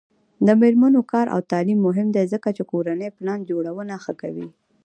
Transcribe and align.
د 0.45 0.47
میرمنو 0.61 1.01
کار 1.11 1.25
او 1.33 1.39
تعلیم 1.51 1.79
مهم 1.87 2.07
دی 2.15 2.23
ځکه 2.33 2.49
چې 2.57 2.63
کورنۍ 2.71 3.09
پلان 3.17 3.39
جوړونه 3.49 3.95
ښه 4.03 4.13
کوي. 4.21 4.47